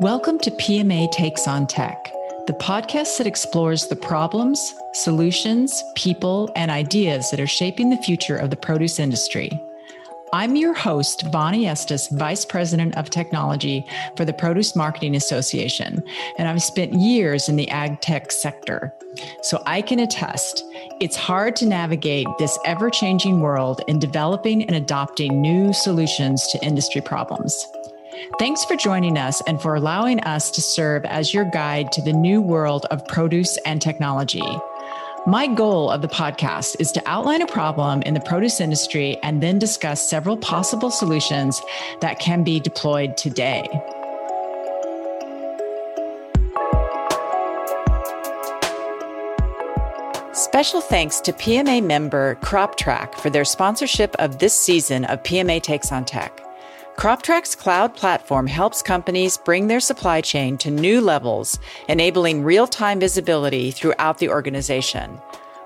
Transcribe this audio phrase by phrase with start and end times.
[0.00, 2.12] Welcome to PMA Takes on Tech,
[2.46, 8.36] the podcast that explores the problems, solutions, people, and ideas that are shaping the future
[8.36, 9.50] of the produce industry.
[10.32, 13.84] I'm your host, Bonnie Estes, Vice President of Technology
[14.16, 16.00] for the Produce Marketing Association,
[16.38, 18.94] and I've spent years in the ag tech sector.
[19.42, 20.62] So I can attest
[21.00, 26.64] it's hard to navigate this ever changing world in developing and adopting new solutions to
[26.64, 27.66] industry problems.
[28.38, 32.12] Thanks for joining us and for allowing us to serve as your guide to the
[32.12, 34.42] new world of produce and technology.
[35.26, 39.42] My goal of the podcast is to outline a problem in the produce industry and
[39.42, 41.60] then discuss several possible solutions
[42.00, 43.68] that can be deployed today.
[50.32, 55.92] Special thanks to PMA member Croptrak for their sponsorship of this season of PMA Takes
[55.92, 56.47] on Tech.
[56.98, 61.56] Croptrak's cloud platform helps companies bring their supply chain to new levels,
[61.88, 65.10] enabling real time visibility throughout the organization.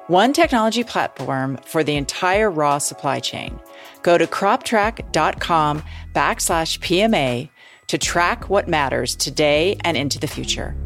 [0.08, 3.58] One technology platform for the entire raw supply chain.
[4.02, 5.83] Go to croptrak.com
[6.14, 7.48] backslash PMA
[7.86, 10.77] to track what matters today and into the future.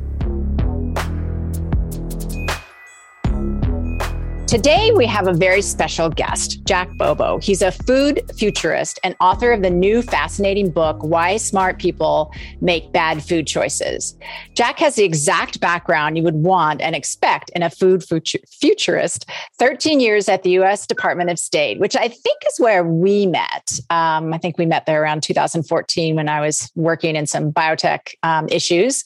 [4.47, 7.41] Today, we have a very special guest, Jack Bobo.
[7.41, 12.92] He's a food futurist and author of the new fascinating book, Why Smart People Make
[12.92, 14.16] Bad Food Choices.
[14.55, 19.98] Jack has the exact background you would want and expect in a food futurist 13
[19.98, 23.81] years at the US Department of State, which I think is where we met.
[23.91, 28.14] Um, I think we met there around 2014 when I was working in some biotech
[28.22, 29.03] um, issues.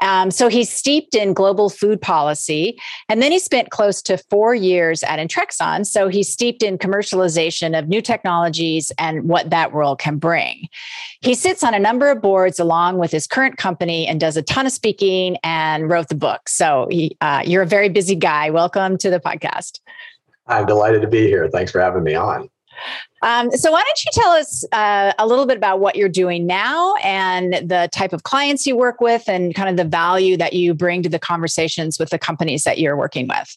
[0.00, 2.80] Um, so he's steeped in global food policy.
[3.10, 5.84] And then he spent close to four years years at Intrexon.
[5.84, 10.68] So he's steeped in commercialization of new technologies and what that world can bring.
[11.20, 14.42] He sits on a number of boards along with his current company and does a
[14.42, 16.48] ton of speaking and wrote the book.
[16.48, 18.50] So he, uh, you're a very busy guy.
[18.50, 19.80] Welcome to the podcast.
[20.46, 21.48] I'm delighted to be here.
[21.48, 22.48] Thanks for having me on.
[23.22, 26.46] Um, so, why don't you tell us uh, a little bit about what you're doing
[26.46, 30.52] now and the type of clients you work with and kind of the value that
[30.52, 33.56] you bring to the conversations with the companies that you're working with?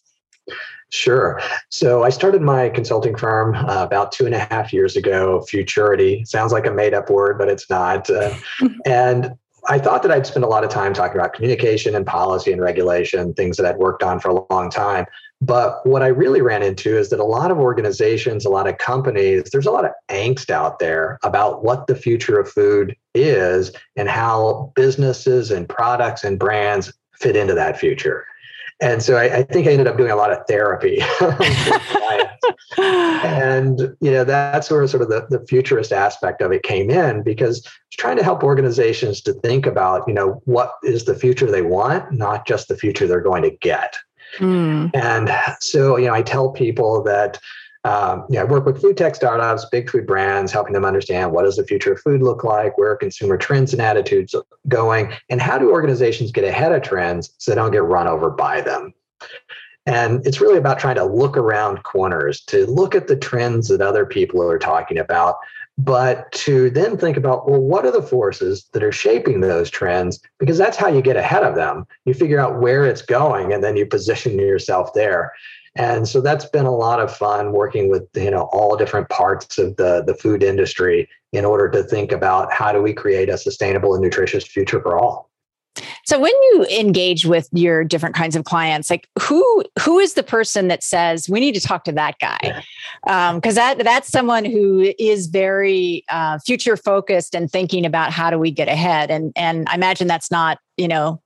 [0.91, 1.41] Sure.
[1.69, 5.41] So I started my consulting firm uh, about two and a half years ago.
[5.47, 8.09] Futurity sounds like a made up word, but it's not.
[8.09, 8.35] Uh,
[8.85, 9.33] and
[9.69, 12.61] I thought that I'd spend a lot of time talking about communication and policy and
[12.61, 15.05] regulation, things that I'd worked on for a long time.
[15.39, 18.77] But what I really ran into is that a lot of organizations, a lot of
[18.77, 23.71] companies, there's a lot of angst out there about what the future of food is
[23.95, 28.25] and how businesses and products and brands fit into that future.
[28.81, 30.99] And so I, I, think I ended up doing a lot of therapy.
[32.77, 37.21] and you know, that's where sort of the, the futurist aspect of it came in
[37.21, 41.49] because it's trying to help organizations to think about, you know, what is the future
[41.49, 43.97] they want, not just the future they're going to get.
[44.37, 44.89] Mm.
[44.95, 47.39] And so, you know, I tell people that
[47.83, 51.55] um, I work with food tech startups, big food brands, helping them understand what does
[51.55, 54.35] the future of food look like, where consumer trends and attitudes
[54.67, 58.29] going, and how do organizations get ahead of trends so they don't get run over
[58.29, 58.93] by them.
[59.87, 63.81] And it's really about trying to look around corners, to look at the trends that
[63.81, 65.37] other people are talking about,
[65.77, 70.19] but to then think about, well, what are the forces that are shaping those trends?
[70.37, 71.87] Because that's how you get ahead of them.
[72.05, 75.33] You figure out where it's going and then you position yourself there.
[75.75, 79.57] And so that's been a lot of fun working with you know all different parts
[79.57, 83.37] of the the food industry in order to think about how do we create a
[83.37, 85.31] sustainable and nutritious future for all.
[86.05, 90.23] So when you engage with your different kinds of clients, like who who is the
[90.23, 92.63] person that says we need to talk to that guy?
[93.03, 98.29] Because um, that that's someone who is very uh, future focused and thinking about how
[98.29, 99.09] do we get ahead.
[99.09, 101.21] And and I imagine that's not you know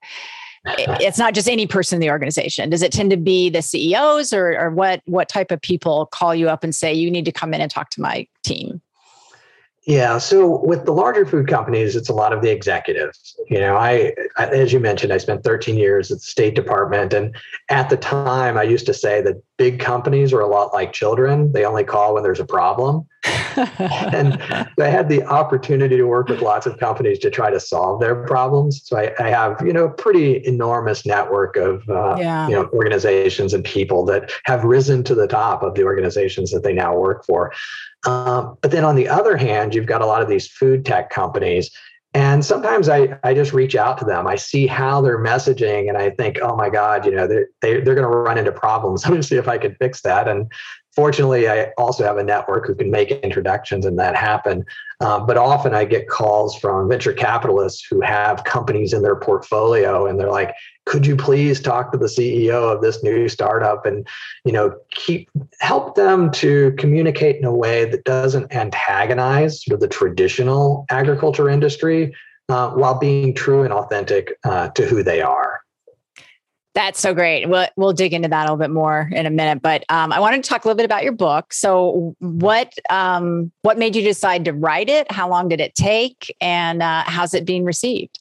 [0.65, 2.69] it's not just any person in the organization.
[2.69, 6.33] Does it tend to be the CEOs or, or what what type of people call
[6.33, 8.81] you up and say you need to come in and talk to my team?
[9.85, 10.17] Yeah.
[10.17, 13.39] So with the larger food companies, it's a lot of the executives.
[13.49, 17.13] You know, I, I, as you mentioned, I spent 13 years at the State Department.
[17.13, 17.35] And
[17.69, 21.51] at the time, I used to say that big companies are a lot like children.
[21.53, 23.07] They only call when there's a problem.
[23.55, 24.41] and
[24.79, 28.15] I had the opportunity to work with lots of companies to try to solve their
[28.25, 28.81] problems.
[28.83, 32.47] So I, I have, you know, a pretty enormous network of, uh, yeah.
[32.47, 36.63] you know, organizations and people that have risen to the top of the organizations that
[36.63, 37.53] they now work for.
[38.05, 41.09] Um, but then on the other hand, you've got a lot of these food tech
[41.09, 41.71] companies.
[42.15, 44.25] And sometimes I, I just reach out to them.
[44.25, 47.81] I see how they're messaging and I think, oh my God, you know, they're, they,
[47.81, 49.03] they're going to run into problems.
[49.09, 50.29] Let me see if I can fix that.
[50.29, 50.49] And
[50.95, 54.65] fortunately, I also have a network who can make introductions and that happen.
[55.01, 60.05] Um, but often I get calls from venture capitalists who have companies in their portfolio,
[60.05, 60.55] and they're like,
[60.85, 64.07] "Could you please talk to the CEO of this new startup and,
[64.45, 69.81] you know, keep help them to communicate in a way that doesn't antagonize sort of
[69.81, 72.15] the traditional agriculture industry,
[72.47, 75.54] uh, while being true and authentic uh, to who they are."
[76.75, 77.47] That's so great.
[77.47, 80.19] We'll we'll dig into that a little bit more in a minute, but um, I
[80.19, 81.53] wanted to talk a little bit about your book.
[81.53, 85.09] So, what um, what made you decide to write it?
[85.09, 88.19] How long did it take, and uh, how's it being received?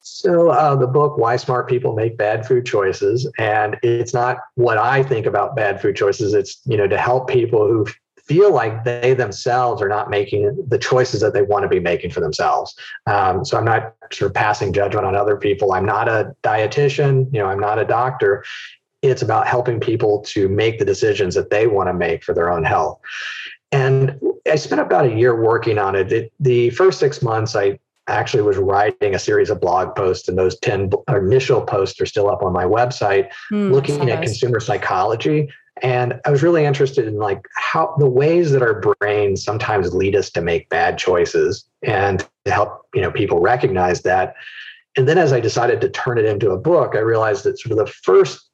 [0.00, 4.78] So, uh, the book "Why Smart People Make Bad Food Choices," and it's not what
[4.78, 6.32] I think about bad food choices.
[6.32, 7.86] It's you know to help people who
[8.24, 12.10] feel like they themselves are not making the choices that they want to be making
[12.10, 12.74] for themselves.
[13.06, 15.72] Um, so I'm not sort of passing judgment on other people.
[15.72, 18.44] I'm not a dietitian, you know, I'm not a doctor.
[19.02, 22.50] It's about helping people to make the decisions that they want to make for their
[22.50, 23.00] own health.
[23.72, 26.12] And I spent about a year working on it.
[26.12, 27.78] it the first six months, I
[28.08, 32.28] actually was writing a series of blog posts and those 10 initial posts are still
[32.28, 35.48] up on my website mm, looking at consumer psychology
[35.82, 40.16] and i was really interested in like how the ways that our brains sometimes lead
[40.16, 44.34] us to make bad choices and to help you know people recognize that.
[44.96, 47.72] And then as i decided to turn it into a book i realized that sort
[47.72, 48.48] of the first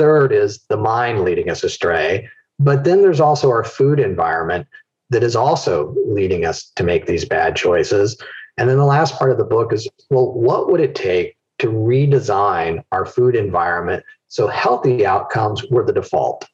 [0.00, 2.26] third is the mind leading us astray.
[2.58, 4.66] But then there's also our food environment
[5.10, 8.16] that is also leading us to make these bad choices.
[8.56, 11.68] And then the last part of the book is well what would it take to
[11.68, 16.46] redesign our food environment so healthy outcomes were the default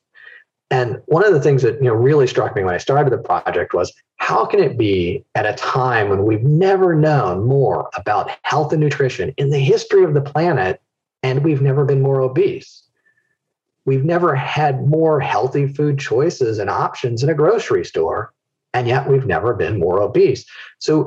[0.70, 3.18] and one of the things that you know really struck me when I started the
[3.18, 8.30] project was how can it be at a time when we've never known more about
[8.42, 10.80] health and nutrition in the history of the planet
[11.22, 12.82] and we've never been more obese?
[13.84, 18.32] We've never had more healthy food choices and options in a grocery store,
[18.74, 20.44] and yet we've never been more obese.
[20.80, 21.06] So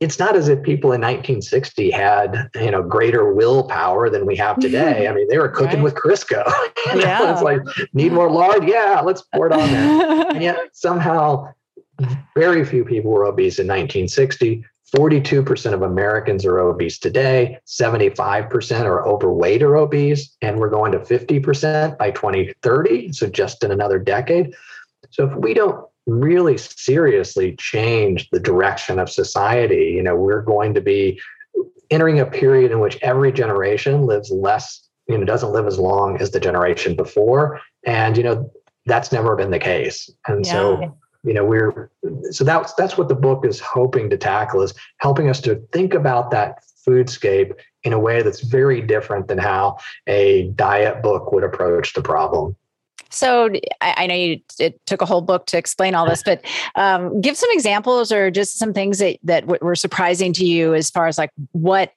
[0.00, 4.58] it's not as if people in 1960 had you know greater willpower than we have
[4.58, 5.06] today.
[5.08, 5.84] I mean, they were cooking right.
[5.84, 6.44] with Crisco.
[6.94, 7.32] yeah.
[7.32, 7.60] it's like
[7.92, 8.68] need more lard.
[8.68, 10.26] Yeah, let's pour it on there.
[10.30, 11.52] and yet somehow,
[12.34, 14.64] very few people were obese in 1960.
[14.96, 17.58] 42% of Americans are obese today.
[17.66, 23.12] 75% are overweight or obese, and we're going to 50% by 2030.
[23.12, 24.54] So just in another decade.
[25.10, 29.92] So if we don't really seriously change the direction of society.
[29.94, 31.20] You know, we're going to be
[31.90, 36.20] entering a period in which every generation lives less, you know, doesn't live as long
[36.20, 37.60] as the generation before.
[37.84, 38.50] And, you know,
[38.86, 40.10] that's never been the case.
[40.26, 40.52] And yeah.
[40.52, 41.90] so, you know, we're
[42.30, 45.92] so that's that's what the book is hoping to tackle is helping us to think
[45.92, 47.52] about that foodscape
[47.84, 49.76] in a way that's very different than how
[50.06, 52.56] a diet book would approach the problem.
[53.10, 53.50] So
[53.80, 56.44] I, I, know you it took a whole book to explain all this, but
[56.74, 60.90] um, give some examples or just some things that that were surprising to you as
[60.90, 61.92] far as like what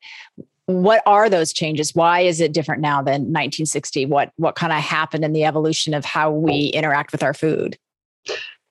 [0.67, 1.93] what are those changes?
[1.93, 4.05] Why is it different now than 1960?
[4.05, 7.77] What what kind of happened in the evolution of how we interact with our food?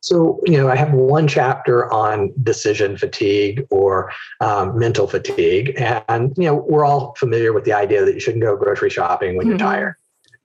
[0.03, 4.11] So, you know, I have one chapter on decision fatigue or
[4.41, 5.75] um, mental fatigue.
[6.09, 9.37] And, you know, we're all familiar with the idea that you shouldn't go grocery shopping
[9.37, 9.51] when mm-hmm.
[9.51, 9.97] you're tired.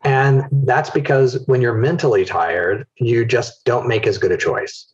[0.05, 4.85] And that's because when you're mentally tired, you just don't make as good a choice.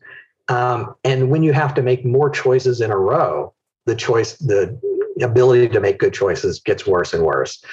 [0.48, 3.54] Um, and when you have to make more choices in a row,
[3.86, 4.80] the choice, the
[5.22, 7.64] ability to make good choices gets worse and worse.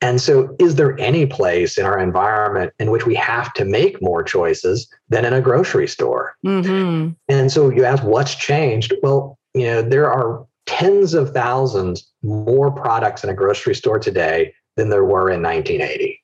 [0.00, 4.00] And so, is there any place in our environment in which we have to make
[4.02, 6.36] more choices than in a grocery store?
[6.44, 7.12] Mm-hmm.
[7.28, 8.94] And so, you ask, what's changed?
[9.02, 14.52] Well, you know, there are tens of thousands more products in a grocery store today
[14.76, 16.20] than there were in 1980.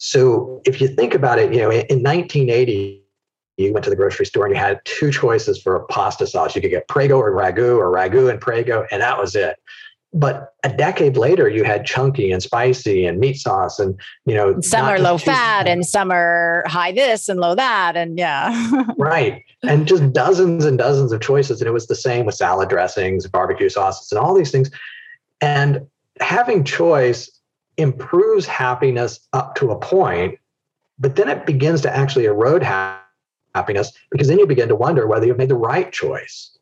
[0.00, 3.04] So if you think about it, you know, in 1980,
[3.58, 6.56] you went to the grocery store and you had two choices for a pasta sauce.
[6.56, 9.58] You could get Prego or Ragu or Ragu and Prego, and that was it.
[10.12, 14.58] But a decade later, you had chunky and spicy and meat sauce, and you know,
[14.62, 19.44] some are low fat and some are high this and low that, and yeah, right,
[19.62, 21.60] and just dozens and dozens of choices.
[21.60, 24.70] And it was the same with salad dressings, barbecue sauces, and all these things.
[25.42, 25.86] And
[26.20, 27.30] having choice
[27.80, 30.38] improves happiness up to a point,
[30.98, 33.02] but then it begins to actually erode ha-
[33.54, 36.56] happiness because then you begin to wonder whether you've made the right choice.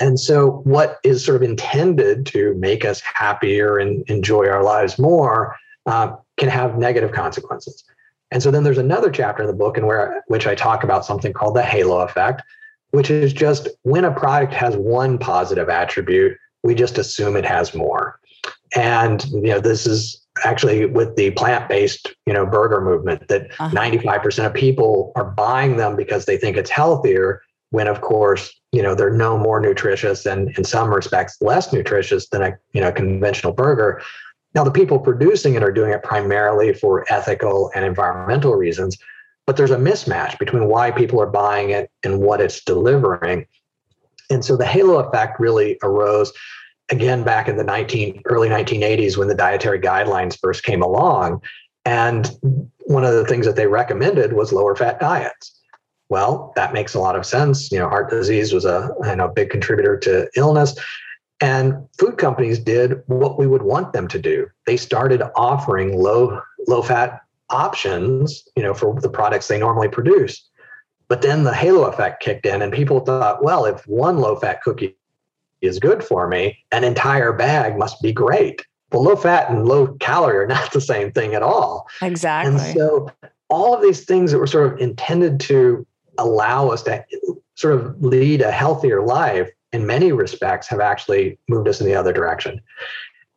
[0.00, 4.98] And so, what is sort of intended to make us happier and enjoy our lives
[4.98, 5.56] more
[5.86, 7.84] uh, can have negative consequences.
[8.30, 11.04] And so, then there's another chapter in the book in where which I talk about
[11.04, 12.42] something called the halo effect,
[12.90, 17.74] which is just when a product has one positive attribute, we just assume it has
[17.74, 18.18] more.
[18.74, 23.70] And you know, this is actually with the plant-based, you know, burger movement that uh-huh.
[23.70, 28.82] 95% of people are buying them because they think it's healthier when of course, you
[28.82, 32.92] know, they're no more nutritious and in some respects less nutritious than a, you know,
[32.92, 34.02] conventional burger.
[34.54, 38.98] Now the people producing it are doing it primarily for ethical and environmental reasons,
[39.46, 43.46] but there's a mismatch between why people are buying it and what it's delivering.
[44.28, 46.32] And so the halo effect really arose
[46.90, 51.40] again back in the 19 early 1980s when the dietary guidelines first came along
[51.84, 52.30] and
[52.86, 55.58] one of the things that they recommended was lower fat diets.
[56.08, 57.70] Well that makes a lot of sense.
[57.72, 60.74] You know heart disease was a you know big contributor to illness
[61.40, 64.46] and food companies did what we would want them to do.
[64.66, 67.20] They started offering low low fat
[67.50, 70.48] options you know for the products they normally produce.
[71.08, 74.62] But then the halo effect kicked in and people thought well if one low fat
[74.62, 74.96] cookie
[75.62, 78.66] is good for me, an entire bag must be great.
[78.90, 81.88] Well, low fat and low calorie are not the same thing at all.
[82.02, 82.52] Exactly.
[82.52, 83.10] And so
[83.48, 85.86] all of these things that were sort of intended to
[86.18, 87.04] allow us to
[87.54, 91.94] sort of lead a healthier life in many respects have actually moved us in the
[91.94, 92.60] other direction.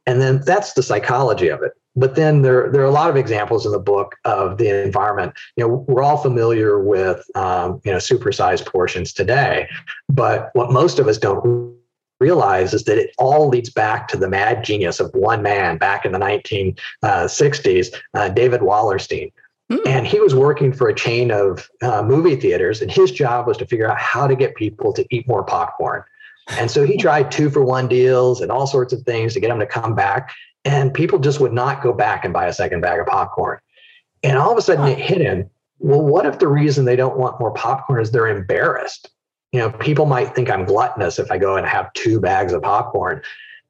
[0.06, 1.74] And then that's the psychology of it.
[1.96, 5.34] But then there, there are a lot of examples in the book of the environment.
[5.56, 9.70] You know, we're all familiar with um, you know supersized portions today,
[10.10, 11.74] but what most of us don't
[12.20, 16.06] realize is that it all leads back to the mad genius of one man back
[16.06, 19.32] in the 1960s, uh, David Wallerstein.
[19.72, 19.88] Mm.
[19.88, 23.58] And he was working for a chain of uh, movie theaters, and his job was
[23.58, 26.04] to figure out how to get people to eat more popcorn.
[26.60, 29.50] And so he tried two for one deals and all sorts of things to get
[29.50, 30.32] them to come back.
[30.64, 33.60] And people just would not go back and buy a second bag of popcorn.
[34.24, 37.18] And all of a sudden it hit him well, what if the reason they don't
[37.18, 39.10] want more popcorn is they're embarrassed?
[39.56, 42.62] You know, people might think I'm gluttonous if I go and have two bags of
[42.62, 43.22] popcorn.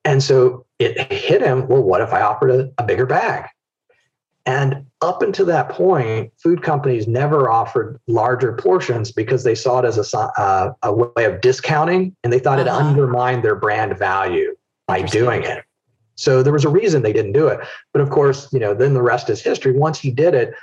[0.04, 3.48] And so it hit him, well, what if I offered a, a bigger bag?
[4.48, 9.86] And up until that point, food companies never offered larger portions because they saw it
[9.86, 12.80] as a, uh, a way of discounting and they thought uh-huh.
[12.80, 14.56] it undermined their brand value
[14.88, 15.63] by doing it.
[16.15, 17.60] So there was a reason they didn't do it.
[17.94, 19.74] But of course, you know, then the rest is history.
[19.74, 20.56] Once he did it,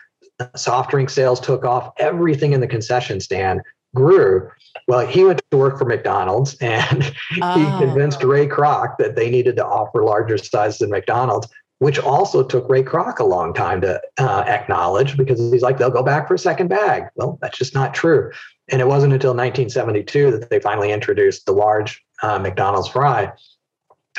[0.57, 3.61] soft drink sales took off, everything in the concession stand
[3.94, 4.50] grew.
[4.88, 7.58] Well, he went to work for McDonald's and oh.
[7.78, 12.42] he convinced Ray Kroc that they needed to offer larger sizes than McDonald's, which also
[12.42, 16.28] took Ray Kroc a long time to uh, acknowledge because he's like, they'll go back
[16.28, 17.04] for a second bag.
[17.16, 18.30] Well, that's just not true.
[18.70, 23.32] And it wasn't until 1972 that they finally introduced the large uh, McDonald's fry.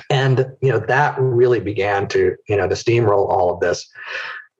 [0.10, 3.88] And you know that really began to you know to steamroll all of this.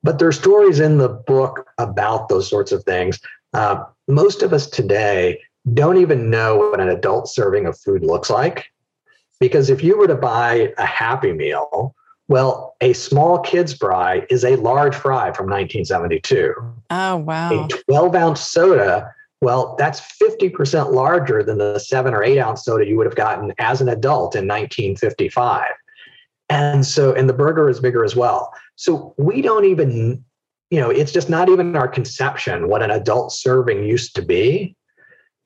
[0.04, 3.18] But there are stories in the book about those sorts of things.
[3.52, 5.40] Uh, most of us today
[5.72, 8.66] don't even know what an adult serving of food looks like.
[9.40, 11.94] Because if you were to buy a Happy Meal,
[12.28, 16.54] well, a small kid's fry is a large fry from 1972.
[16.90, 17.64] Oh, wow.
[17.64, 22.86] A 12 ounce soda, well, that's 50% larger than the seven or eight ounce soda
[22.86, 25.64] you would have gotten as an adult in 1955.
[26.48, 28.52] And so, and the burger is bigger as well.
[28.76, 30.24] So we don't even
[30.74, 34.74] you know, it's just not even our conception what an adult serving used to be.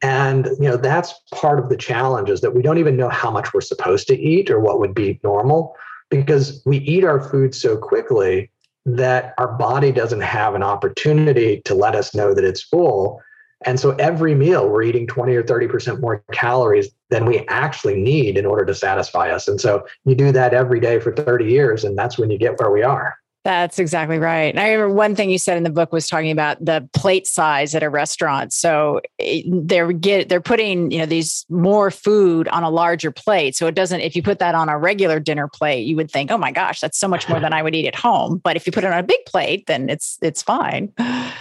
[0.01, 3.31] And you know, that's part of the challenge is that we don't even know how
[3.31, 5.77] much we're supposed to eat or what would be normal
[6.09, 8.51] because we eat our food so quickly
[8.87, 13.21] that our body doesn't have an opportunity to let us know that it's full.
[13.67, 18.39] And so every meal we're eating 20 or 30% more calories than we actually need
[18.39, 19.47] in order to satisfy us.
[19.47, 22.59] And so you do that every day for 30 years, and that's when you get
[22.59, 23.19] where we are.
[23.45, 24.53] That's exactly right.
[24.53, 27.27] And I remember one thing you said in the book was talking about the plate
[27.27, 28.53] size at a restaurant.
[28.53, 33.57] So eh, they're get they're putting you know these more food on a larger plate.
[33.57, 34.01] So it doesn't.
[34.01, 36.81] If you put that on a regular dinner plate, you would think, oh my gosh,
[36.81, 38.41] that's so much more than I would eat at home.
[38.43, 40.93] But if you put it on a big plate, then it's it's fine.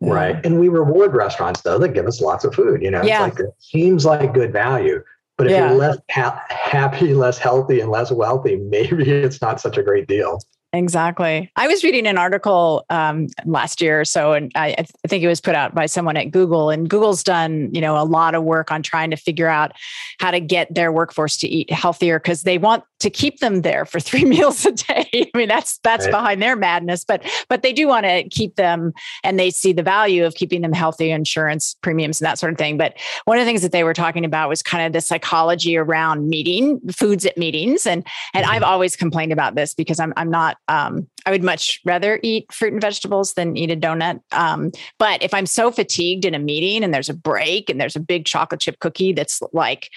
[0.00, 0.44] Right.
[0.44, 2.82] And we reward restaurants though that give us lots of food.
[2.82, 3.26] You know, yeah.
[3.26, 5.02] it's like it seems like good value.
[5.36, 5.68] But if yeah.
[5.68, 10.06] you're less ha- happy, less healthy, and less wealthy, maybe it's not such a great
[10.06, 10.40] deal.
[10.74, 11.52] Exactly.
[11.54, 15.28] I was reading an article um, last year or so, and I, I, think it
[15.28, 16.70] was put out by someone at Google.
[16.70, 19.70] And Google's done, you know, a lot of work on trying to figure out
[20.18, 23.84] how to get their workforce to eat healthier because they want to keep them there
[23.84, 25.08] for three meals a day.
[25.34, 26.10] I mean, that's that's right.
[26.10, 29.82] behind their madness, but but they do want to keep them, and they see the
[29.82, 32.78] value of keeping them healthy, insurance premiums, and that sort of thing.
[32.78, 35.76] But one of the things that they were talking about was kind of the psychology
[35.76, 38.54] around meeting foods at meetings, and and mm-hmm.
[38.54, 42.52] I've always complained about this because I'm I'm not um, I would much rather eat
[42.52, 44.20] fruit and vegetables than eat a donut.
[44.32, 47.96] Um, but if I'm so fatigued in a meeting and there's a break and there's
[47.96, 49.90] a big chocolate chip cookie that's like,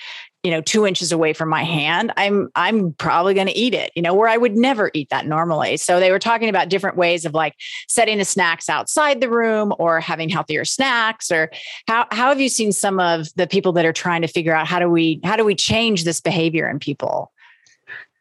[0.44, 3.92] you know, two inches away from my hand, I'm I'm probably going to eat it.
[3.96, 5.76] You know, where I would never eat that normally.
[5.78, 7.56] So they were talking about different ways of like
[7.88, 11.32] setting the snacks outside the room or having healthier snacks.
[11.32, 11.50] Or
[11.88, 14.68] how how have you seen some of the people that are trying to figure out
[14.68, 17.32] how do we how do we change this behavior in people?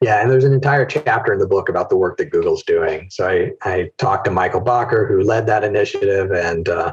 [0.03, 3.09] Yeah, and there's an entire chapter in the book about the work that Google's doing.
[3.11, 6.93] So I, I talked to Michael Bakker, who led that initiative, and uh,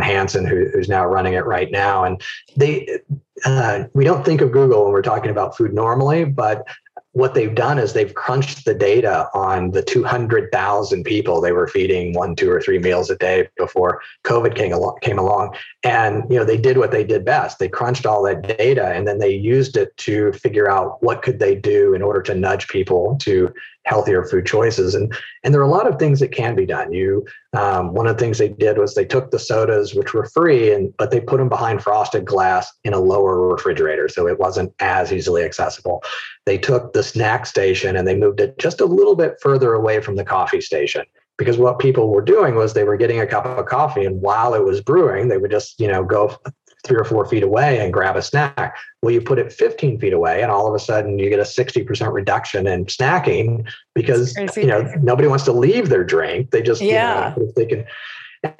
[0.00, 2.04] Hanson, who, who's now running it right now.
[2.04, 2.22] And
[2.56, 3.00] they,
[3.44, 6.66] uh, we don't think of Google when we're talking about food normally, but
[7.18, 12.12] what they've done is they've crunched the data on the 200,000 people they were feeding
[12.12, 15.56] one, two, or three meals a day before COVID came along, came along.
[15.82, 17.58] And you know, they did what they did best.
[17.58, 21.40] They crunched all that data and then they used it to figure out what could
[21.40, 23.52] they do in order to nudge people to
[23.88, 24.94] healthier food choices.
[24.94, 26.92] And and there are a lot of things that can be done.
[26.92, 30.26] You um, one of the things they did was they took the sodas, which were
[30.26, 34.38] free, and but they put them behind frosted glass in a lower refrigerator, so it
[34.38, 36.02] wasn't as easily accessible.
[36.44, 40.00] They took the snack station and they moved it just a little bit further away
[40.00, 41.04] from the coffee station
[41.38, 44.54] because what people were doing was they were getting a cup of coffee and while
[44.54, 46.36] it was brewing they would just you know go
[46.84, 48.76] three or four feet away and grab a snack.
[49.02, 51.42] Well, you put it 15 feet away, and all of a sudden you get a
[51.42, 56.50] 60% reduction in snacking because you know nobody wants to leave their drink.
[56.50, 57.34] They just yeah.
[57.36, 57.86] You know, they can.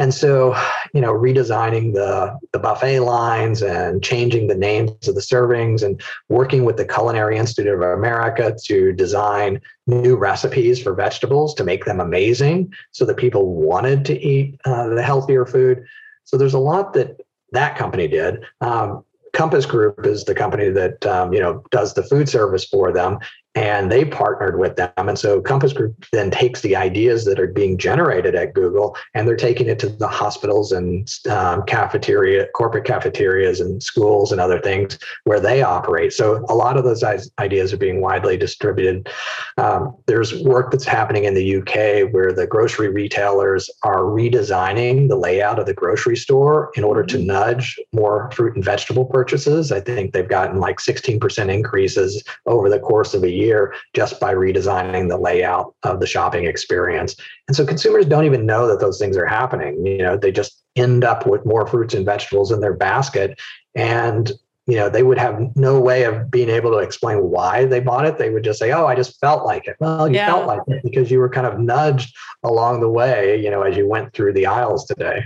[0.01, 0.57] And so,
[0.93, 6.03] you know, redesigning the the buffet lines and changing the names of the servings and
[6.29, 11.85] working with the Culinary Institute of America to design new recipes for vegetables to make
[11.85, 15.85] them amazing, so that people wanted to eat uh, the healthier food.
[16.25, 17.21] So there's a lot that
[17.53, 18.45] that company did.
[18.61, 22.93] Um, Compass Group is the company that um, you know does the food service for
[22.93, 23.19] them,
[23.59, 24.93] and they partnered with them.
[24.97, 29.27] And so Compass Group then takes the ideas that are being generated at Google and
[29.27, 34.61] they're taking it to the hospitals and um, cafeteria, corporate cafeterias and schools and other
[34.61, 36.13] things where they operate.
[36.13, 37.03] So a lot of those
[37.41, 39.09] ideas are being widely distributed.
[39.57, 45.17] Um, there's work that's happening in the UK where the grocery retailers are redesigning the
[45.17, 47.27] layout of the grocery store in order to mm-hmm.
[47.27, 49.73] nudge more fruit and vegetable purchases.
[49.73, 54.21] I think they've gotten like 16% increases over the course of a year year just
[54.21, 57.17] by redesigning the layout of the shopping experience.
[57.49, 59.85] And so consumers don't even know that those things are happening.
[59.85, 63.39] You know, they just end up with more fruits and vegetables in their basket.
[63.75, 64.31] And
[64.69, 68.05] you know, they would have no way of being able to explain why they bought
[68.05, 68.19] it.
[68.19, 70.27] They would just say, "Oh, I just felt like it." Well, you yeah.
[70.27, 73.79] felt like it because you were kind of nudged along the way, you know, as
[73.79, 75.25] you went through the aisles today.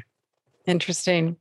[0.65, 1.37] Interesting.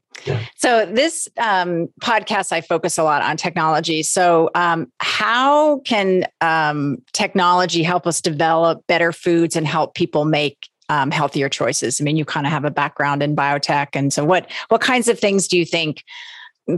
[0.56, 4.04] So this um, podcast, I focus a lot on technology.
[4.04, 10.70] So um, how can um, technology help us develop better foods and help people make
[10.90, 12.00] um, healthier choices?
[12.00, 15.08] I mean, you kind of have a background in biotech, and so what what kinds
[15.08, 16.04] of things do you think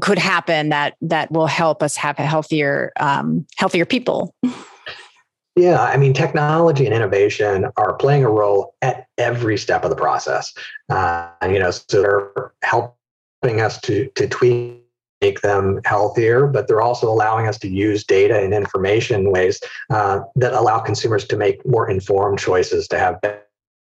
[0.01, 4.33] could happen that that will help us have a healthier um, healthier people?
[5.55, 9.95] Yeah, I mean, technology and innovation are playing a role at every step of the
[9.95, 10.51] process.
[10.89, 12.95] Uh, you know, so they're helping
[13.61, 14.83] us to to tweak
[15.23, 20.19] make them healthier, but they're also allowing us to use data and information ways uh,
[20.35, 23.21] that allow consumers to make more informed choices, to have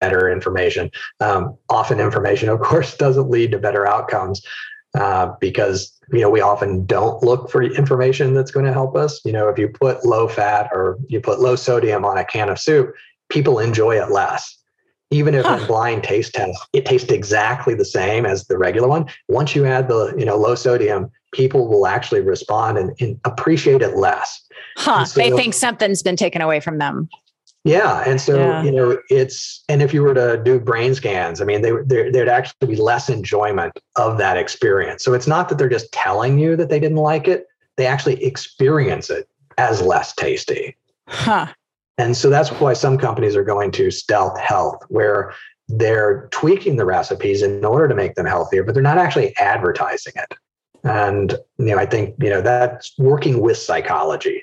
[0.00, 0.90] better information.
[1.20, 4.42] Um, often, information, of course, doesn't lead to better outcomes.
[4.94, 9.24] Uh, because you know we often don't look for information that's going to help us.
[9.24, 12.50] You know, if you put low fat or you put low sodium on a can
[12.50, 12.92] of soup,
[13.30, 14.61] people enjoy it less
[15.12, 15.58] even if huh.
[15.60, 19.64] in blind taste test it tastes exactly the same as the regular one once you
[19.66, 24.42] add the you know low sodium people will actually respond and, and appreciate it less.
[24.76, 27.08] Huh so, they think something's been taken away from them.
[27.64, 28.62] Yeah and so yeah.
[28.64, 32.28] you know it's and if you were to do brain scans i mean they, there'd
[32.28, 35.04] actually be less enjoyment of that experience.
[35.04, 37.46] So it's not that they're just telling you that they didn't like it
[37.76, 40.76] they actually experience it as less tasty.
[41.08, 41.46] Huh
[41.98, 45.34] and so that's why some companies are going to stealth health, where
[45.68, 50.12] they're tweaking the recipes in order to make them healthier, but they're not actually advertising
[50.16, 50.34] it.
[50.84, 54.42] And you know, I think you know that's working with psychology.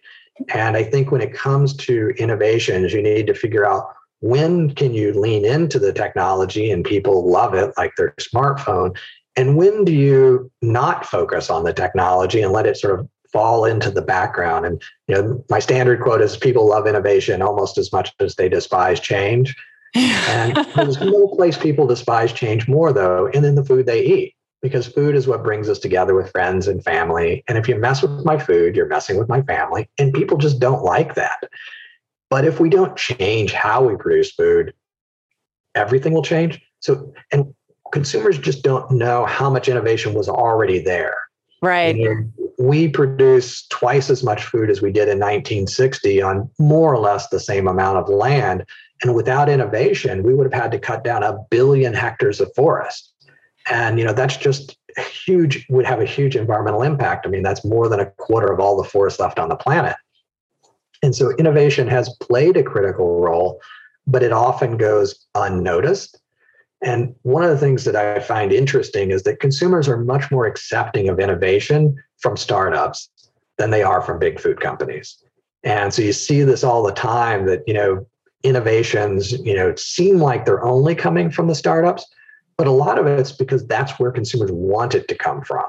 [0.53, 4.93] And I think when it comes to innovations, you need to figure out when can
[4.93, 8.97] you lean into the technology and people love it like their smartphone
[9.39, 13.65] and when do you not focus on the technology and let it sort of fall
[13.65, 14.65] into the background.
[14.65, 18.49] And you know, my standard quote is people love innovation almost as much as they
[18.49, 19.55] despise change.
[19.95, 24.35] and there's no place people despise change more though, and in the food they eat.
[24.61, 27.45] Because food is what brings us together with friends and family.
[27.47, 29.89] And if you mess with my food, you're messing with my family.
[29.97, 31.37] And people just don't like that.
[32.29, 34.73] But if we don't change how we produce food,
[35.75, 36.61] everything will change.
[36.81, 37.53] So, and
[37.93, 41.15] consumers just don't know how much innovation was already there.
[41.61, 41.95] Right.
[41.95, 46.99] And we produce twice as much food as we did in 1960 on more or
[46.99, 48.65] less the same amount of land.
[49.01, 53.13] And without innovation, we would have had to cut down a billion hectares of forest.
[53.69, 57.25] And you know, that's just huge, would have a huge environmental impact.
[57.25, 59.95] I mean, that's more than a quarter of all the forest left on the planet.
[61.01, 63.61] And so innovation has played a critical role,
[64.05, 66.19] but it often goes unnoticed.
[66.81, 70.45] And one of the things that I find interesting is that consumers are much more
[70.45, 73.09] accepting of innovation from startups
[73.57, 75.21] than they are from big food companies.
[75.63, 78.07] And so you see this all the time that, you know,
[78.43, 82.05] innovations, you know, seem like they're only coming from the startups,
[82.57, 85.65] but a lot of it's because that's where consumers want it to come from.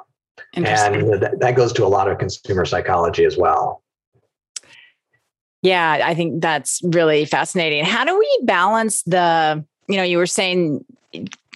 [0.55, 3.83] And that, that goes to a lot of consumer psychology as well.
[5.63, 7.85] Yeah, I think that's really fascinating.
[7.85, 10.85] How do we balance the, you know, you were saying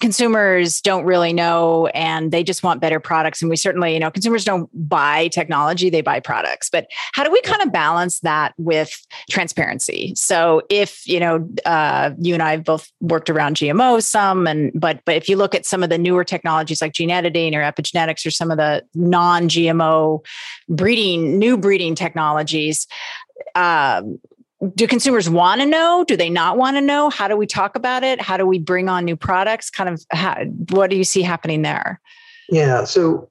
[0.00, 3.40] consumers don't really know and they just want better products.
[3.40, 6.68] And we certainly you know consumers don't buy technology they buy products.
[6.68, 8.94] But how do we kind of balance that with
[9.30, 10.12] transparency?
[10.16, 14.72] So if you know uh, you and i have both worked around gmo some and
[14.74, 17.62] but but if you look at some of the newer technologies like gene editing or
[17.62, 20.24] epigenetics or some of the non-gmo
[20.68, 22.86] breeding new breeding technologies
[23.54, 24.18] um,
[24.74, 26.04] do consumers want to know?
[26.06, 27.10] Do they not want to know?
[27.10, 28.20] How do we talk about it?
[28.20, 29.70] How do we bring on new products?
[29.70, 32.00] Kind of how, what do you see happening there?
[32.48, 33.30] Yeah so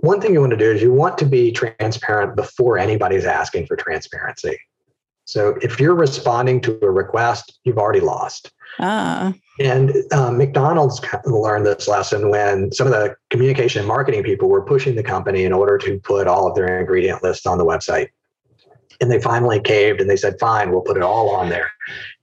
[0.00, 3.66] one thing you want to do is you want to be transparent before anybody's asking
[3.66, 4.58] for transparency.
[5.26, 8.50] So if you're responding to a request you've already lost.
[8.78, 9.34] Ah.
[9.58, 14.62] and um, mcdonald's learned this lesson when some of the communication and marketing people were
[14.62, 18.10] pushing the company in order to put all of their ingredient lists on the website
[19.00, 21.70] and they finally caved and they said, fine, we'll put it all on there.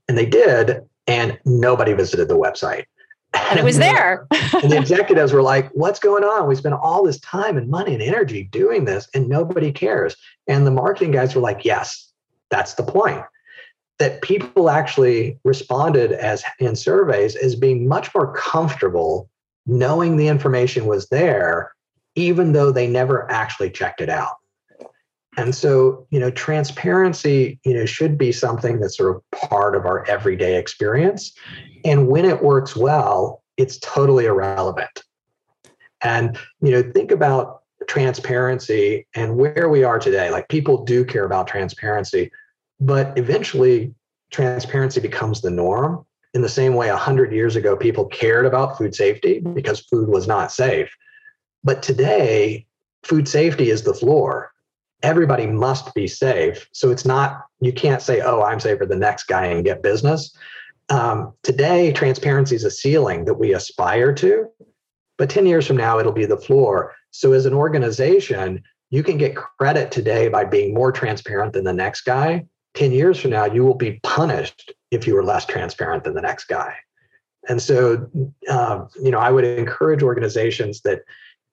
[0.07, 2.85] And they did, and nobody visited the website.
[3.33, 4.27] And it was there.
[4.31, 6.47] and the executives were like, what's going on?
[6.47, 10.15] We spent all this time and money and energy doing this, and nobody cares.
[10.47, 12.11] And the marketing guys were like, yes,
[12.49, 13.23] that's the point.
[13.99, 19.29] That people actually responded as in surveys as being much more comfortable
[19.65, 21.73] knowing the information was there,
[22.15, 24.37] even though they never actually checked it out.
[25.37, 29.85] And so, you know, transparency, you know, should be something that's sort of part of
[29.85, 31.31] our everyday experience.
[31.85, 35.03] And when it works well, it's totally irrelevant.
[36.01, 40.31] And, you know, think about transparency and where we are today.
[40.31, 42.31] Like people do care about transparency,
[42.79, 43.93] but eventually
[44.31, 46.03] transparency becomes the norm.
[46.33, 50.27] In the same way, 100 years ago, people cared about food safety because food was
[50.27, 50.93] not safe.
[51.63, 52.65] But today,
[53.03, 54.51] food safety is the floor
[55.03, 56.67] everybody must be safe.
[56.71, 59.83] So it's not, you can't say, oh, I'm safer than the next guy and get
[59.83, 60.35] business.
[60.89, 64.47] Um, today, transparency is a ceiling that we aspire to,
[65.17, 66.95] but 10 years from now, it'll be the floor.
[67.11, 71.73] So as an organization, you can get credit today by being more transparent than the
[71.73, 72.45] next guy.
[72.75, 76.21] 10 years from now, you will be punished if you are less transparent than the
[76.21, 76.73] next guy.
[77.49, 78.09] And so,
[78.49, 81.01] uh, you know, I would encourage organizations that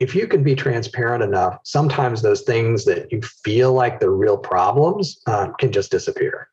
[0.05, 4.37] if you can be transparent enough, sometimes those things that you feel like they're real
[4.37, 6.49] problems uh, can just disappear.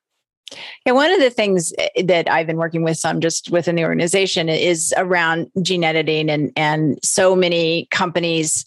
[0.85, 3.83] Yeah, one of the things eh, that I've been working with some just within the
[3.83, 8.65] organization is around gene editing and and so many companies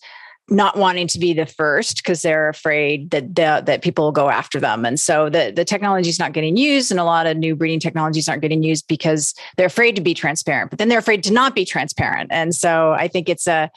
[0.50, 4.28] not wanting to be the first because they're afraid that the, that people will go
[4.28, 7.38] after them and so the the technology is not getting used and a lot of
[7.38, 10.98] new breeding technologies aren't getting used because they're afraid to be transparent but then they're
[10.98, 13.70] afraid to not be transparent and so i think it's a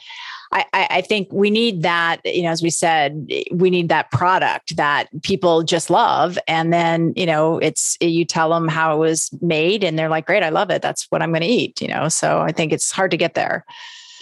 [0.52, 4.76] I, I think we need that, you know, as we said, we need that product
[4.76, 6.38] that people just love.
[6.48, 10.26] And then, you know, it's you tell them how it was made and they're like,
[10.26, 10.80] great, I love it.
[10.80, 12.08] That's what I'm going to eat, you know.
[12.08, 13.64] So I think it's hard to get there.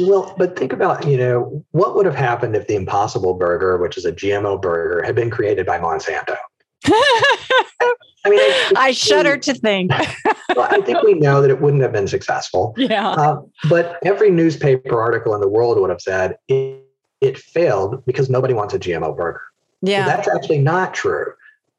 [0.01, 3.97] Well, but think about, you know, what would have happened if the Impossible Burger, which
[3.97, 6.37] is a GMO burger, had been created by Monsanto?
[8.27, 8.41] I mean,
[8.77, 9.91] I, I shudder to think.
[10.57, 12.75] well, I think we know that it wouldn't have been successful.
[12.77, 13.11] Yeah.
[13.11, 16.85] Uh, but every newspaper article in the world would have said it,
[17.21, 19.43] it failed because nobody wants a GMO burger.
[19.83, 20.05] Yeah.
[20.05, 21.33] So that's actually not true.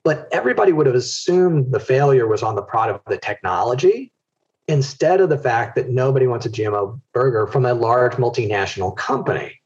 [0.04, 4.14] But everybody would have assumed the failure was on the product of the technology
[4.68, 9.60] instead of the fact that nobody wants a GMO burger from a large multinational company.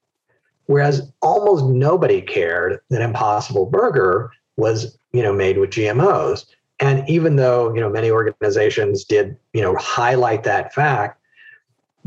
[0.65, 6.45] Whereas almost nobody cared that Impossible Burger was, you know, made with GMOs.
[6.81, 11.21] And even though, you know, many organizations did, you know, highlight that fact,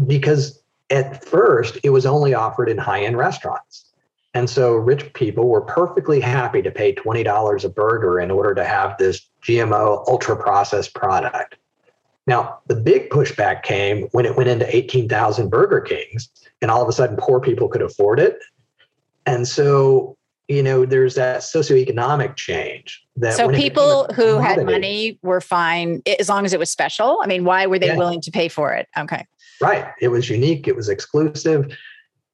[0.06, 0.60] because
[0.90, 3.84] at first it was only offered in high-end restaurants.
[4.34, 8.64] And so rich people were perfectly happy to pay $20 a burger in order to
[8.64, 11.54] have this GMO ultra processed product.
[12.26, 16.88] Now, the big pushback came when it went into 18,000 Burger Kings, and all of
[16.88, 18.38] a sudden poor people could afford it.
[19.24, 20.16] And so,
[20.48, 23.02] you know, there's that socioeconomic change.
[23.16, 27.20] That so people who had money were fine as long as it was special.
[27.22, 27.96] I mean, why were they yeah.
[27.96, 28.88] willing to pay for it?
[28.98, 29.26] Okay.
[29.60, 29.86] Right.
[30.00, 30.68] It was unique.
[30.68, 31.76] It was exclusive.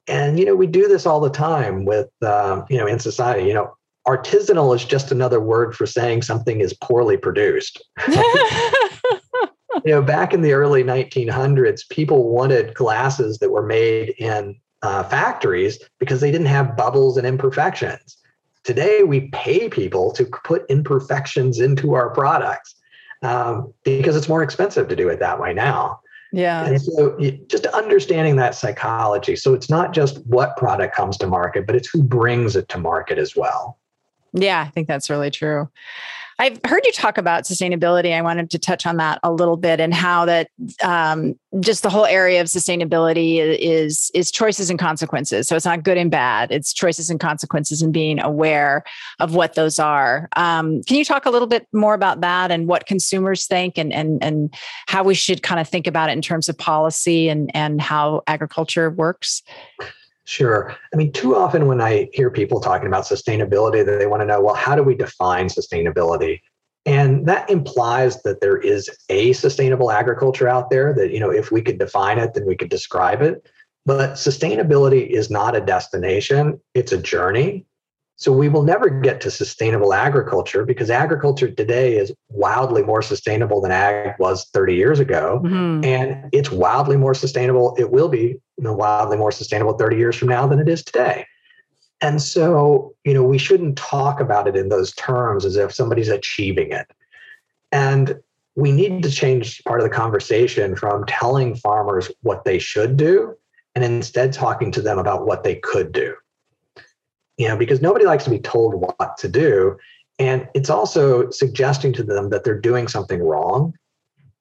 [0.09, 3.47] And, you know, we do this all the time with, um, you know, in society,
[3.47, 3.77] you know,
[4.09, 7.81] artisanal is just another word for saying something is poorly produced.
[8.09, 15.03] you know, back in the early 1900s, people wanted glasses that were made in uh,
[15.05, 18.17] factories because they didn't have bubbles and imperfections.
[18.65, 22.75] Today, we pay people to put imperfections into our products
[23.23, 26.01] um, because it's more expensive to do it that way now.
[26.33, 26.65] Yeah.
[26.65, 29.35] And so just understanding that psychology.
[29.35, 32.79] So it's not just what product comes to market, but it's who brings it to
[32.79, 33.79] market as well.
[34.33, 35.69] Yeah, I think that's really true.
[36.41, 38.15] I've heard you talk about sustainability.
[38.15, 40.49] I wanted to touch on that a little bit and how that
[40.83, 45.47] um, just the whole area of sustainability is is choices and consequences.
[45.47, 46.51] So it's not good and bad.
[46.51, 48.85] It's choices and consequences and being aware
[49.19, 50.31] of what those are.
[50.35, 53.93] Um, can you talk a little bit more about that and what consumers think and
[53.93, 54.55] and and
[54.87, 58.23] how we should kind of think about it in terms of policy and and how
[58.27, 59.43] agriculture works?
[60.25, 60.77] Sure.
[60.93, 64.27] I mean, too often when I hear people talking about sustainability, that they want to
[64.27, 66.41] know, well, how do we define sustainability?
[66.87, 71.51] And that implies that there is a sustainable agriculture out there that, you know, if
[71.51, 73.47] we could define it, then we could describe it.
[73.85, 77.67] But sustainability is not a destination, it's a journey.
[78.17, 83.63] So we will never get to sustainable agriculture because agriculture today is wildly more sustainable
[83.63, 85.41] than ag was 30 years ago.
[85.43, 85.85] Mm-hmm.
[85.85, 87.75] And it's wildly more sustainable.
[87.79, 90.85] It will be you know, wildly more sustainable 30 years from now than it is
[90.85, 91.27] today.
[92.01, 96.09] And so, you know, we shouldn't talk about it in those terms as if somebody's
[96.09, 96.87] achieving it.
[97.73, 98.21] And
[98.57, 103.35] we need to change part of the conversation from telling farmers what they should do
[103.75, 106.15] and instead talking to them about what they could do
[107.41, 109.79] you know, because nobody likes to be told what to do.
[110.19, 113.73] And it's also suggesting to them that they're doing something wrong.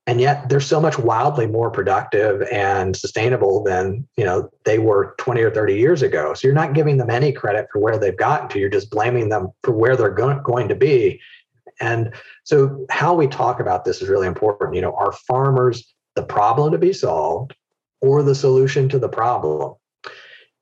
[0.09, 5.13] And yet they're so much wildly more productive and sustainable than, you know, they were
[5.19, 6.33] 20 or 30 years ago.
[6.33, 8.59] So you're not giving them any credit for where they've gotten to.
[8.59, 11.21] You're just blaming them for where they're go- going to be.
[11.79, 12.11] And
[12.43, 14.73] so how we talk about this is really important.
[14.73, 17.53] You know, are farmers the problem to be solved
[18.01, 19.75] or the solution to the problem?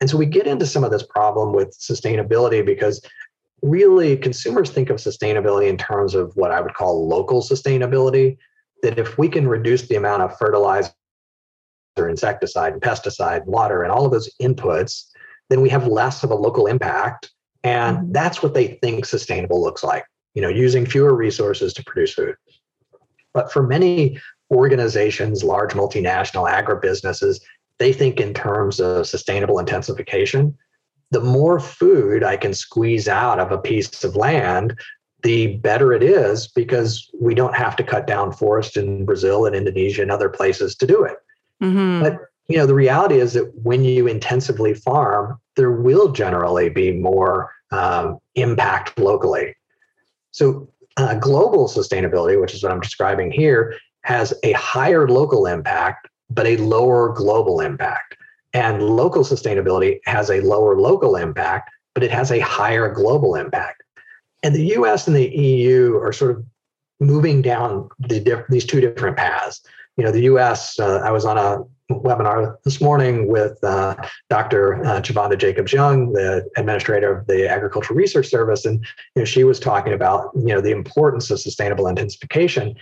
[0.02, 3.02] And so we get into some of this problem with sustainability because
[3.62, 8.38] really consumers think of sustainability in terms of what I would call local sustainability.
[8.84, 10.92] That if we can reduce the amount of fertilizer,
[11.98, 15.06] insecticide, and pesticide, water, and all of those inputs,
[15.50, 17.32] then we have less of a local impact.
[17.64, 18.12] And mm-hmm.
[18.12, 22.36] that's what they think sustainable looks like, you know, using fewer resources to produce food.
[23.34, 24.20] But for many
[24.52, 27.42] organizations, large multinational agribusinesses,
[27.80, 30.58] they think in terms of sustainable intensification.
[31.12, 34.78] The more food I can squeeze out of a piece of land,
[35.24, 39.56] the better it is because we don't have to cut down forest in Brazil and
[39.56, 41.18] Indonesia and other places to do it.
[41.62, 42.04] Mm-hmm.
[42.04, 46.92] But you know, the reality is that when you intensively farm, there will generally be
[46.94, 49.54] more um, impact locally.
[50.32, 56.08] So, uh, global sustainability, which is what I'm describing here, has a higher local impact
[56.30, 58.18] but a lower global impact.
[58.54, 63.84] And local sustainability has a lower local impact, but it has a higher global impact.
[64.48, 66.46] And the US and the EU are sort of
[67.02, 69.62] moving down the diff- these two different paths.
[69.98, 73.96] You know, the US, uh, I was on a webinar this morning with uh,
[74.30, 74.76] Dr.
[74.86, 78.80] Uh, Chavonda Jacobs Young, the administrator of the Agricultural Research Service, and
[79.16, 82.74] you know, she was talking about you know the importance of sustainable intensification.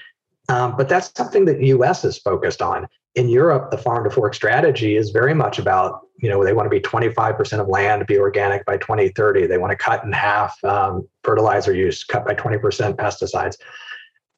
[0.50, 2.06] Um, but that's something that the U.S.
[2.06, 6.30] is focused on in Europe, the farm to fork strategy is very much about, you
[6.30, 9.48] know, they want to be 25% of land be organic by 2030.
[9.48, 12.62] They want to cut in half um, fertilizer use, cut by 20%
[12.96, 13.56] pesticides.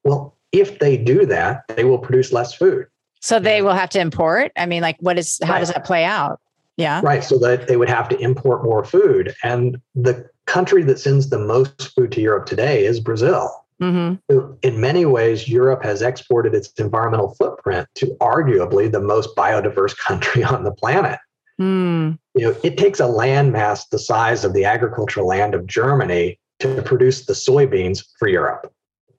[0.04, 2.86] Well, if they do that, they will produce less food.
[3.20, 4.52] So they will have to import.
[4.56, 5.60] I mean, like, what is, how right.
[5.60, 6.40] does that play out?
[6.78, 7.02] Yeah.
[7.04, 7.24] Right.
[7.24, 9.34] So that they would have to import more food.
[9.44, 13.66] And the country that sends the most food to Europe today is Brazil.
[13.82, 14.54] Mm-hmm.
[14.64, 20.44] In many ways, Europe has exported its environmental footprint to arguably the most biodiverse country
[20.44, 21.20] on the planet.
[21.60, 22.18] Mm.
[22.36, 26.82] You know, it takes a landmass the size of the agricultural land of Germany to
[26.82, 28.72] produce the soybeans for Europe.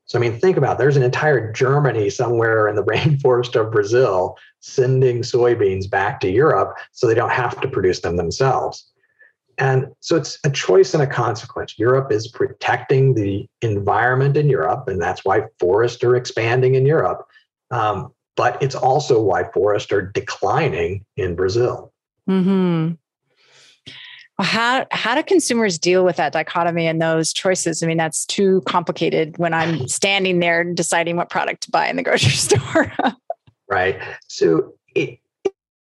[0.07, 0.79] So, I mean, think about it.
[0.79, 6.77] there's an entire Germany somewhere in the rainforest of Brazil sending soybeans back to Europe
[6.93, 8.91] so they don't have to produce them themselves.
[9.59, 11.79] And so it's a choice and a consequence.
[11.79, 17.27] Europe is protecting the environment in Europe, and that's why forests are expanding in Europe.
[17.71, 21.93] Um, but it's also why forests are declining in Brazil.
[22.27, 22.93] Hmm.
[24.41, 27.83] How how do consumers deal with that dichotomy and those choices?
[27.83, 31.97] I mean, that's too complicated when I'm standing there deciding what product to buy in
[31.97, 32.93] the grocery store.
[33.69, 34.01] right.
[34.29, 35.19] So it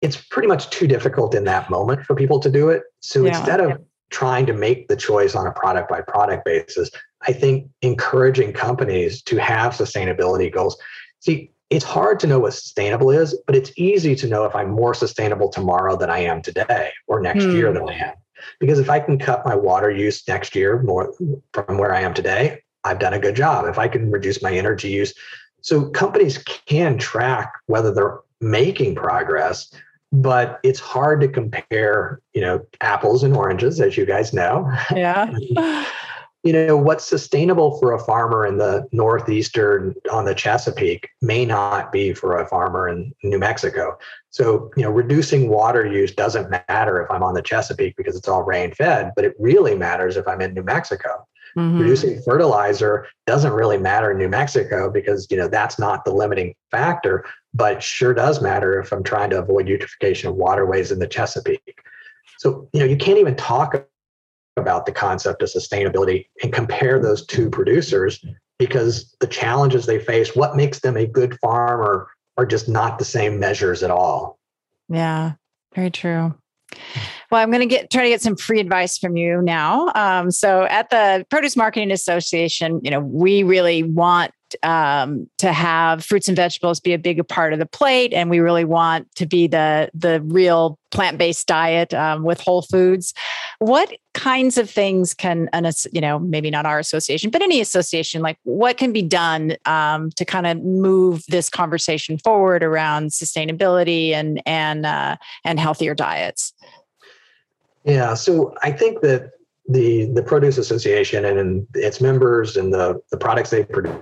[0.00, 2.82] it's pretty much too difficult in that moment for people to do it.
[3.00, 3.36] So yeah.
[3.36, 3.80] instead of
[4.10, 6.90] trying to make the choice on a product by product basis,
[7.26, 10.78] I think encouraging companies to have sustainability goals.
[11.20, 14.70] See, it's hard to know what sustainable is, but it's easy to know if I'm
[14.70, 17.50] more sustainable tomorrow than I am today or next hmm.
[17.50, 18.14] year than I am.
[18.60, 21.12] Because if I can cut my water use next year more
[21.52, 23.66] from where I am today, I've done a good job.
[23.66, 25.12] If I can reduce my energy use.
[25.60, 29.72] So companies can track whether they're making progress,
[30.12, 34.70] but it's hard to compare, you know, apples and oranges, as you guys know.
[34.94, 35.32] Yeah.
[36.44, 41.90] you know what's sustainable for a farmer in the northeastern on the chesapeake may not
[41.90, 43.98] be for a farmer in new mexico
[44.30, 48.28] so you know reducing water use doesn't matter if i'm on the chesapeake because it's
[48.28, 51.26] all rain fed but it really matters if i'm in new mexico
[51.58, 51.78] mm-hmm.
[51.78, 56.54] reducing fertilizer doesn't really matter in new mexico because you know that's not the limiting
[56.70, 61.06] factor but sure does matter if i'm trying to avoid eutrophication of waterways in the
[61.06, 61.82] chesapeake
[62.38, 63.86] so you know you can't even talk
[64.56, 68.24] about the concept of sustainability and compare those two producers
[68.58, 73.04] because the challenges they face, what makes them a good farmer, are just not the
[73.04, 74.38] same measures at all.
[74.88, 75.32] Yeah,
[75.74, 76.34] very true.
[77.30, 79.90] Well, I'm going to get try to get some free advice from you now.
[79.94, 86.04] Um, so, at the Produce Marketing Association, you know, we really want um, to have
[86.04, 89.26] fruits and vegetables be a big part of the plate, and we really want to
[89.26, 93.12] be the the real plant based diet um, with whole foods.
[93.58, 98.22] What kinds of things can an you know maybe not our association, but any association
[98.22, 104.12] like what can be done um, to kind of move this conversation forward around sustainability
[104.12, 106.54] and and uh, and healthier diets?
[107.84, 109.32] Yeah, so I think that
[109.68, 113.94] the the Produce Association and its members and the the products they produce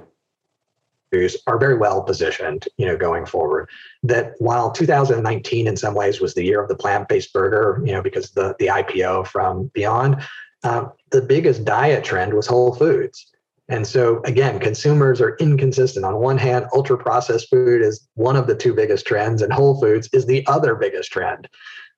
[1.47, 3.69] are very well positioned, you know, going forward.
[4.03, 8.03] That while 2019 in some ways was the year of the plant-based burger, you know,
[8.03, 10.23] because the the IPO from Beyond,
[10.63, 13.27] uh, the biggest diet trend was whole foods.
[13.69, 16.05] And so again, consumers are inconsistent.
[16.05, 19.81] On one hand, ultra processed food is one of the two biggest trends, and whole
[19.81, 21.49] foods is the other biggest trend.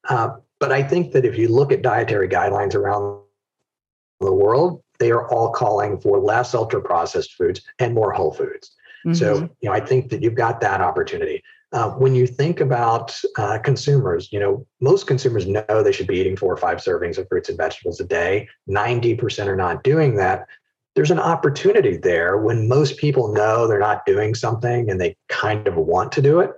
[0.08, 0.30] Uh,
[0.60, 3.20] but I think that if you look at dietary guidelines around
[4.20, 8.72] the world, they are all calling for less ultra processed foods and more whole foods.
[9.06, 9.14] Mm-hmm.
[9.14, 11.42] So, you know, I think that you've got that opportunity.
[11.72, 16.16] Uh, when you think about uh, consumers, you know, most consumers know they should be
[16.16, 18.48] eating four or five servings of fruits and vegetables a day.
[18.68, 20.46] 90% are not doing that.
[20.94, 25.68] There's an opportunity there when most people know they're not doing something and they kind
[25.68, 26.50] of want to do it.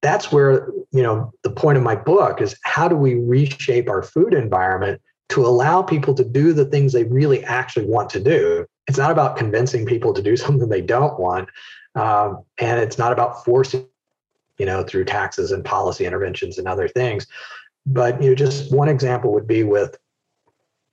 [0.00, 4.02] That's where, you know, the point of my book is how do we reshape our
[4.02, 8.66] food environment to allow people to do the things they really actually want to do.
[8.86, 11.48] It's not about convincing people to do something they don't want.
[11.94, 13.86] Um, and it's not about forcing,
[14.58, 17.26] you know, through taxes and policy interventions and other things.
[17.86, 19.98] But you know, just one example would be with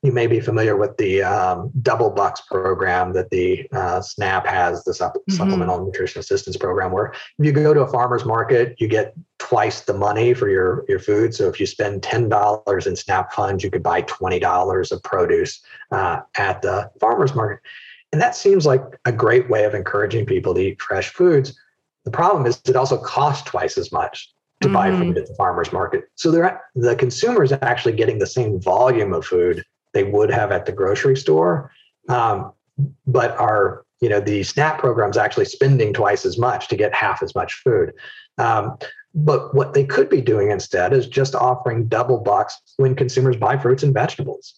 [0.06, 4.84] you may be familiar with the um, double bucks program that the uh, SNAP has,
[4.84, 5.34] the supp- mm-hmm.
[5.34, 9.82] Supplemental Nutrition Assistance Program, where if you go to a farmer's market, you get twice
[9.82, 11.34] the money for your, your food.
[11.34, 16.22] So if you spend $10 in SNAP funds, you could buy $20 of produce uh,
[16.38, 17.60] at the farmer's market.
[18.12, 21.58] And that seems like a great way of encouraging people to eat fresh foods.
[22.06, 24.74] The problem is it also costs twice as much to mm-hmm.
[24.74, 26.06] buy food at the farmer's market.
[26.16, 30.52] So they're, the consumer is actually getting the same volume of food they would have
[30.52, 31.72] at the grocery store.
[32.08, 32.52] Um,
[33.08, 36.94] but are you know the SNAP program is actually spending twice as much to get
[36.94, 37.94] half as much food.
[38.38, 38.78] Um,
[39.16, 43.58] but what they could be doing instead is just offering double bucks when consumers buy
[43.58, 44.54] fruits and vegetables.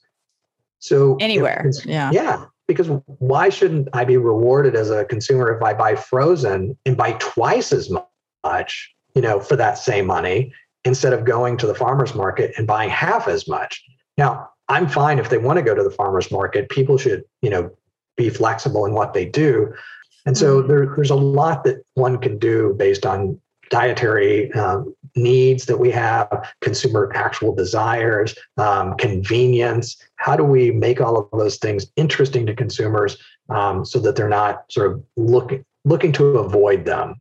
[0.80, 2.46] So anywhere, if, yeah, yeah.
[2.68, 7.14] Because why shouldn't I be rewarded as a consumer if I buy frozen and buy
[7.14, 7.90] twice as
[8.44, 10.52] much, you know, for that same money
[10.84, 13.82] instead of going to the farmer's market and buying half as much?
[14.18, 16.70] Now, I'm fine if they want to go to the farmers market.
[16.70, 17.72] People should, you know,
[18.16, 19.74] be flexible in what they do.
[20.26, 20.68] And so mm-hmm.
[20.68, 25.92] there, there's a lot that one can do based on dietary um, needs that we
[25.92, 29.98] have, consumer actual desires, um, convenience.
[30.16, 33.18] How do we make all of those things interesting to consumers
[33.50, 37.16] um, so that they're not sort of looking looking to avoid them?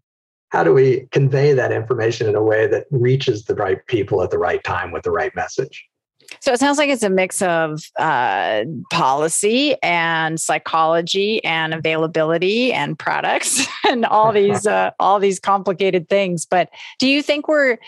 [0.51, 4.31] How do we convey that information in a way that reaches the right people at
[4.31, 5.87] the right time with the right message?
[6.41, 12.99] So it sounds like it's a mix of uh, policy and psychology and availability and
[12.99, 16.47] products and all these uh, all these complicated things.
[16.47, 17.79] But do you think we're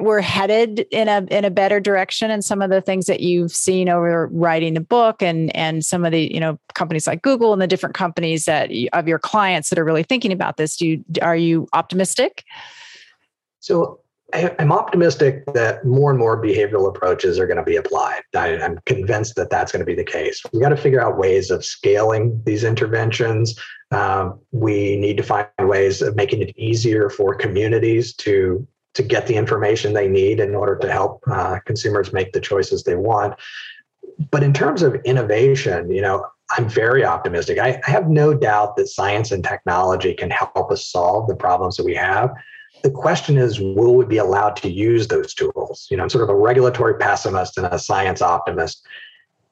[0.00, 3.50] we're headed in a in a better direction and some of the things that you've
[3.50, 7.52] seen over writing the book and and some of the you know companies like Google
[7.52, 10.86] and the different companies that of your clients that are really thinking about this do
[10.86, 12.44] you are you optimistic
[13.60, 14.00] so
[14.34, 18.20] I'm optimistic that more and more behavioral approaches are going to be applied.
[18.36, 20.42] I, am convinced that that's going to be the case.
[20.52, 23.58] We got to figure out ways of scaling these interventions.
[23.90, 29.26] Um, we need to find ways of making it easier for communities to to get
[29.26, 33.34] the information they need in order to help uh, consumers make the choices they want.
[34.30, 37.58] But in terms of innovation, you know, I'm very optimistic.
[37.58, 41.76] I, I have no doubt that science and technology can help us solve the problems
[41.76, 42.34] that we have
[42.82, 45.86] the question is will we be allowed to use those tools?
[45.90, 48.84] You know i'm sort of a regulatory pessimist and a science optimist.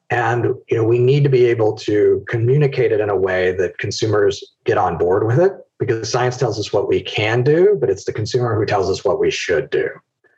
[0.09, 3.77] And you know we need to be able to communicate it in a way that
[3.77, 7.89] consumers get on board with it because science tells us what we can do but
[7.89, 9.89] it's the consumer who tells us what we should do.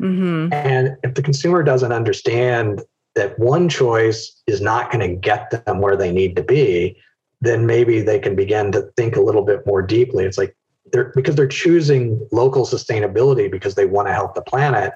[0.02, 0.54] Mm-hmm.
[0.54, 2.82] and if the consumer doesn't understand
[3.16, 6.96] that one choice is not going to get them where they need to be
[7.42, 10.26] then maybe they can begin to think a little bit more deeply.
[10.26, 10.56] It's like
[10.92, 14.94] they're because they're choosing local sustainability because they want to help the planet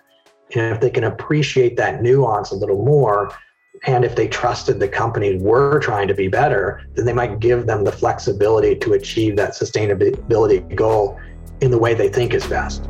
[0.55, 3.33] and if they can appreciate that nuance a little more
[3.85, 7.65] and if they trusted the companies were trying to be better then they might give
[7.65, 11.19] them the flexibility to achieve that sustainability goal
[11.61, 12.89] in the way they think is best.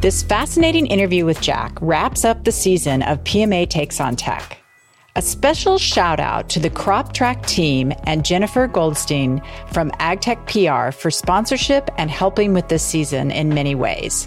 [0.00, 4.59] This fascinating interview with jack wraps up the season of pma takes on tech
[5.20, 11.10] a special shout out to the Croptrak team and Jennifer Goldstein from AgTech PR for
[11.10, 14.26] sponsorship and helping with this season in many ways.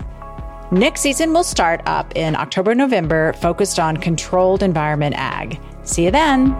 [0.72, 5.60] Next season will start up in October, November, focused on controlled environment ag.
[5.82, 6.52] See you then.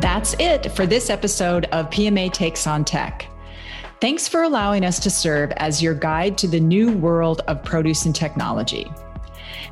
[0.00, 3.28] That's it for this episode of PMA Takes on Tech.
[4.00, 8.04] Thanks for allowing us to serve as your guide to the new world of produce
[8.04, 8.90] and technology.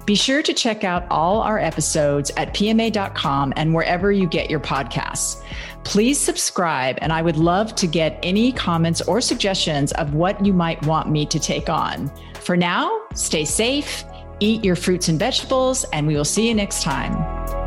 [0.05, 4.61] Be sure to check out all our episodes at pma.com and wherever you get your
[4.61, 5.43] podcasts.
[5.85, 10.53] Please subscribe, and I would love to get any comments or suggestions of what you
[10.53, 12.11] might want me to take on.
[12.41, 14.05] For now, stay safe,
[14.41, 17.62] eat your fruits and vegetables, and we will see you next time.